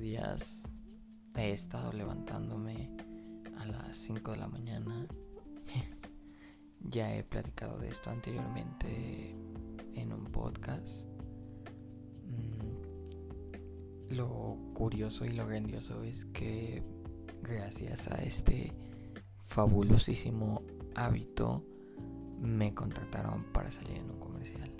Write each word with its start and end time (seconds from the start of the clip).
Días 0.00 0.70
he 1.34 1.52
estado 1.52 1.92
levantándome 1.92 2.90
a 3.58 3.66
las 3.66 3.96
5 3.96 4.32
de 4.32 4.36
la 4.36 4.48
mañana. 4.48 5.06
ya 6.80 7.14
he 7.14 7.24
platicado 7.24 7.78
de 7.78 7.88
esto 7.88 8.10
anteriormente 8.10 9.34
en 9.94 10.12
un 10.12 10.24
podcast. 10.26 11.08
Mm, 12.24 14.14
lo 14.14 14.58
curioso 14.74 15.24
y 15.24 15.30
lo 15.30 15.46
grandioso 15.46 16.02
es 16.02 16.24
que 16.26 16.82
gracias 17.42 18.08
a 18.08 18.22
este 18.22 18.72
fabulosísimo 19.44 20.62
hábito 20.94 21.64
me 22.38 22.74
contrataron 22.74 23.44
para 23.52 23.70
salir 23.70 23.96
en 23.98 24.10
un 24.10 24.20
comercial. 24.20 24.72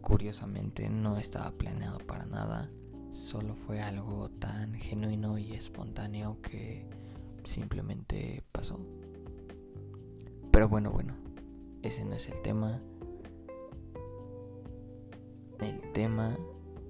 Curiosamente 0.00 0.88
no 0.88 1.16
estaba 1.16 1.50
planeado 1.52 1.98
para 1.98 2.26
nada, 2.26 2.70
solo 3.12 3.54
fue 3.54 3.80
algo 3.80 4.30
tan 4.30 4.74
genuino 4.74 5.38
y 5.38 5.52
espontáneo 5.52 6.40
que 6.40 6.86
simplemente 7.44 8.42
pasó. 8.50 8.80
Pero 10.50 10.68
bueno, 10.68 10.90
bueno, 10.90 11.14
ese 11.82 12.04
no 12.04 12.14
es 12.14 12.28
el 12.28 12.40
tema. 12.40 12.82
El 15.60 15.92
tema 15.92 16.36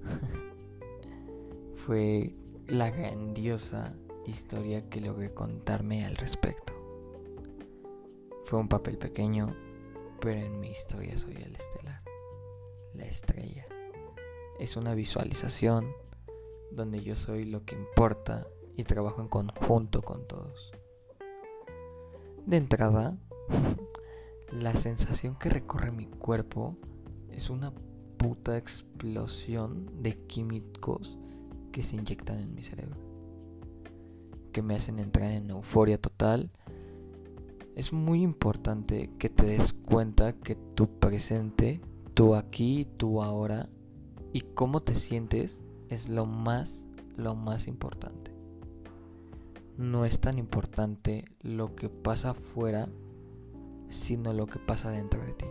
fue 1.75 2.35
la 2.67 2.89
grandiosa 2.89 3.93
historia 4.25 4.89
que 4.89 5.01
logré 5.01 5.33
contarme 5.33 6.05
al 6.05 6.15
respecto. 6.15 6.73
Fue 8.45 8.59
un 8.59 8.69
papel 8.69 8.97
pequeño, 8.97 9.55
pero 10.21 10.39
en 10.39 10.59
mi 10.59 10.69
historia 10.69 11.17
soy 11.17 11.35
el 11.35 11.55
estelar, 11.55 12.01
la 12.93 13.05
estrella. 13.05 13.65
Es 14.59 14.77
una 14.77 14.93
visualización 14.93 15.93
donde 16.75 17.03
yo 17.03 17.15
soy 17.15 17.45
lo 17.45 17.65
que 17.65 17.75
importa 17.75 18.47
y 18.75 18.83
trabajo 18.83 19.21
en 19.21 19.27
conjunto 19.27 20.01
con 20.01 20.27
todos. 20.27 20.71
De 22.45 22.57
entrada, 22.57 23.17
la 24.51 24.73
sensación 24.73 25.35
que 25.35 25.49
recorre 25.49 25.91
mi 25.91 26.07
cuerpo 26.07 26.77
es 27.29 27.49
una 27.49 27.71
puta 28.17 28.57
explosión 28.57 30.01
de 30.01 30.13
químicos 30.27 31.17
que 31.71 31.83
se 31.83 31.95
inyectan 31.95 32.39
en 32.39 32.53
mi 32.53 32.63
cerebro, 32.63 32.97
que 34.51 34.61
me 34.61 34.75
hacen 34.75 34.99
entrar 34.99 35.31
en 35.31 35.49
euforia 35.49 35.99
total. 35.99 36.51
Es 37.75 37.91
muy 37.91 38.21
importante 38.21 39.09
que 39.17 39.29
te 39.29 39.45
des 39.45 39.73
cuenta 39.73 40.33
que 40.33 40.55
tu 40.55 40.99
presente, 40.99 41.81
tu 42.13 42.35
aquí, 42.35 42.87
tu 42.97 43.23
ahora 43.23 43.69
y 44.31 44.41
cómo 44.41 44.81
te 44.81 44.93
sientes 44.93 45.61
es 45.93 46.09
lo 46.09 46.25
más, 46.25 46.87
lo 47.15 47.35
más 47.35 47.67
importante. 47.67 48.31
No 49.77 50.05
es 50.05 50.19
tan 50.19 50.37
importante 50.37 51.25
lo 51.41 51.75
que 51.75 51.89
pasa 51.89 52.31
afuera, 52.31 52.89
sino 53.89 54.33
lo 54.33 54.47
que 54.47 54.59
pasa 54.59 54.91
dentro 54.91 55.23
de 55.23 55.33
ti. 55.33 55.45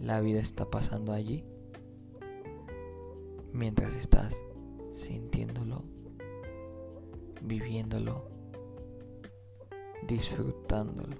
La 0.00 0.20
vida 0.20 0.40
está 0.40 0.70
pasando 0.70 1.12
allí 1.12 1.44
mientras 3.52 3.94
estás 3.94 4.42
sintiéndolo, 4.92 5.84
viviéndolo, 7.42 8.28
disfrutándolo. 10.08 11.16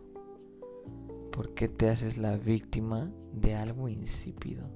¿Por 1.31 1.55
qué 1.55 1.69
te 1.69 1.89
haces 1.89 2.19
la 2.19 2.37
víctima 2.37 3.11
de 3.33 3.55
algo 3.55 3.89
insípido 3.89 4.69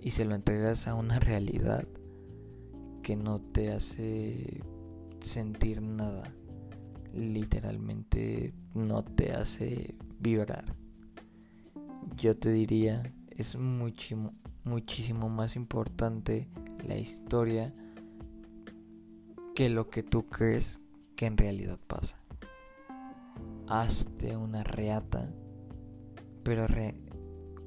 y 0.00 0.10
se 0.10 0.24
lo 0.24 0.34
entregas 0.34 0.88
a 0.88 0.94
una 0.94 1.18
realidad 1.18 1.86
que 3.02 3.16
no 3.16 3.40
te 3.40 3.72
hace 3.72 4.62
sentir 5.20 5.82
nada. 5.82 6.32
Literalmente 7.12 8.54
no 8.74 9.04
te 9.04 9.32
hace 9.32 9.94
vibrar. 10.20 10.76
Yo 12.16 12.36
te 12.36 12.52
diría, 12.52 13.02
es 13.30 13.56
muchísimo, 13.56 14.34
muchísimo 14.64 15.28
más 15.28 15.56
importante 15.56 16.48
la 16.86 16.96
historia 16.96 17.74
que 19.54 19.68
lo 19.68 19.90
que 19.90 20.02
tú 20.02 20.26
crees 20.26 20.80
que 21.16 21.26
en 21.26 21.36
realidad 21.36 21.78
pasa. 21.86 22.18
Hazte 23.66 24.36
una 24.36 24.64
reata, 24.64 25.32
pero, 26.42 26.66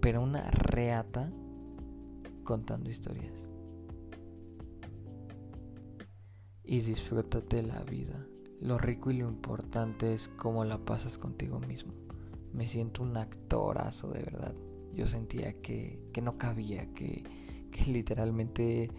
pero 0.01 0.21
una 0.21 0.49
reata 0.51 1.31
contando 2.43 2.89
historias 2.89 3.49
y 6.67 6.81
disfrútate 6.81 7.61
la 7.61 7.83
vida. 7.83 8.25
Lo 8.59 8.77
rico 8.77 9.11
y 9.11 9.17
lo 9.17 9.27
importante 9.27 10.13
es 10.13 10.29
cómo 10.29 10.65
la 10.65 10.77
pasas 10.77 11.17
contigo 11.17 11.59
mismo. 11.59 11.93
Me 12.53 12.67
siento 12.67 13.03
un 13.03 13.17
actorazo 13.17 14.09
de 14.09 14.23
verdad. 14.23 14.55
Yo 14.93 15.05
sentía 15.05 15.53
que, 15.61 15.99
no 16.21 16.37
cabía, 16.37 16.91
que, 16.93 17.23
literalmente 17.87 18.89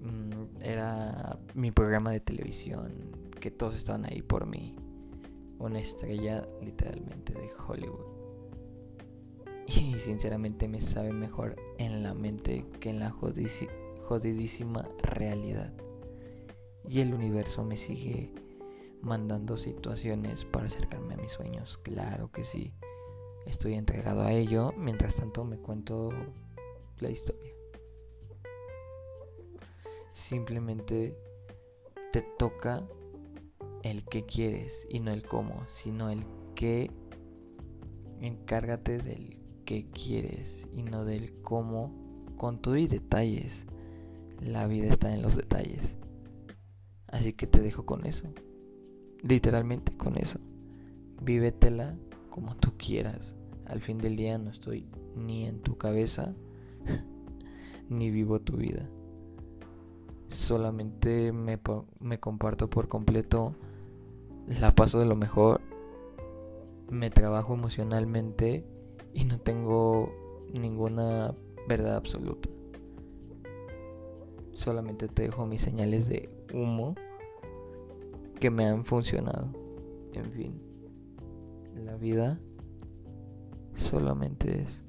mm, 0.00 0.62
era 0.62 1.38
mi 1.54 1.70
programa 1.70 2.10
de 2.10 2.20
televisión, 2.20 2.92
que 3.40 3.50
todos 3.50 3.76
estaban 3.76 4.06
ahí 4.06 4.22
por 4.22 4.46
mí. 4.46 4.74
Una 5.58 5.78
estrella 5.78 6.48
literalmente 6.62 7.34
de 7.34 7.48
Hollywood. 7.66 8.14
Y 9.66 9.98
sinceramente 9.98 10.68
me 10.68 10.80
sabe 10.80 11.12
mejor 11.12 11.56
en 11.78 12.02
la 12.02 12.14
mente 12.14 12.66
que 12.80 12.90
en 12.90 13.00
la 13.00 13.10
jodidísima 13.10 14.88
realidad 15.02 15.72
y 16.88 17.00
el 17.00 17.14
universo 17.14 17.64
me 17.64 17.76
sigue 17.76 18.32
mandando 19.00 19.56
situaciones 19.56 20.44
para 20.44 20.66
acercarme 20.66 21.14
a 21.14 21.18
mis 21.18 21.32
sueños. 21.32 21.78
Claro 21.78 22.30
que 22.30 22.44
sí. 22.44 22.72
Estoy 23.46 23.74
entregado 23.74 24.22
a 24.22 24.32
ello. 24.32 24.72
Mientras 24.76 25.16
tanto 25.16 25.44
me 25.44 25.58
cuento 25.58 26.10
la 27.00 27.10
historia. 27.10 27.52
Simplemente 30.12 31.18
te 32.12 32.22
toca 32.38 32.86
el 33.82 34.04
que 34.04 34.24
quieres 34.24 34.86
y 34.88 35.00
no 35.00 35.10
el 35.10 35.24
cómo, 35.24 35.66
sino 35.68 36.08
el 36.10 36.24
que 36.54 36.90
encárgate 38.20 38.98
del 38.98 39.42
que 39.64 39.90
quieres 39.90 40.68
y 40.72 40.82
no 40.82 41.04
del 41.04 41.42
cómo 41.42 41.92
con 42.36 42.60
todo 42.60 42.76
y 42.76 42.86
detalles. 42.86 43.66
La 44.40 44.66
vida 44.66 44.88
está 44.88 45.12
en 45.12 45.22
los 45.22 45.36
detalles. 45.36 45.96
Así 47.14 47.32
que 47.32 47.46
te 47.46 47.60
dejo 47.60 47.86
con 47.86 48.06
eso. 48.06 48.26
Literalmente 49.22 49.96
con 49.96 50.18
eso. 50.18 50.40
Vívetela 51.22 51.96
como 52.28 52.56
tú 52.56 52.72
quieras. 52.76 53.36
Al 53.66 53.80
fin 53.80 53.98
del 53.98 54.16
día 54.16 54.36
no 54.36 54.50
estoy 54.50 54.88
ni 55.14 55.46
en 55.46 55.60
tu 55.60 55.78
cabeza 55.78 56.34
ni 57.88 58.10
vivo 58.10 58.40
tu 58.40 58.56
vida. 58.56 58.90
Solamente 60.28 61.30
me, 61.30 61.60
me 62.00 62.18
comparto 62.18 62.68
por 62.68 62.88
completo. 62.88 63.54
La 64.48 64.74
paso 64.74 64.98
de 64.98 65.06
lo 65.06 65.14
mejor. 65.14 65.60
Me 66.90 67.10
trabajo 67.10 67.54
emocionalmente 67.54 68.66
y 69.12 69.24
no 69.24 69.38
tengo 69.38 70.12
ninguna 70.52 71.32
verdad 71.68 71.94
absoluta. 71.94 72.48
Solamente 74.52 75.06
te 75.06 75.22
dejo 75.22 75.46
mis 75.46 75.62
señales 75.62 76.08
de 76.08 76.33
humo 76.54 76.94
que 78.38 78.50
me 78.50 78.66
han 78.66 78.84
funcionado. 78.84 79.50
En 80.12 80.30
fin, 80.32 80.60
la 81.84 81.96
vida 81.96 82.40
solamente 83.74 84.62
es 84.62 84.83